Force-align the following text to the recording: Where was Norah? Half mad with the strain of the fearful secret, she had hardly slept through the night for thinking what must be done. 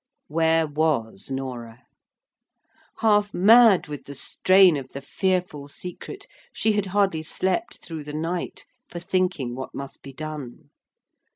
Where 0.27 0.65
was 0.65 1.29
Norah? 1.29 1.83
Half 3.01 3.35
mad 3.35 3.85
with 3.87 4.05
the 4.05 4.15
strain 4.15 4.75
of 4.75 4.93
the 4.93 4.99
fearful 4.99 5.67
secret, 5.67 6.25
she 6.51 6.71
had 6.71 6.87
hardly 6.87 7.21
slept 7.21 7.85
through 7.85 8.05
the 8.05 8.11
night 8.15 8.65
for 8.89 8.97
thinking 8.97 9.53
what 9.53 9.75
must 9.75 10.01
be 10.01 10.11
done. 10.11 10.71